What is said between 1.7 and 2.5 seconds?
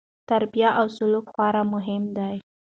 مهم دي.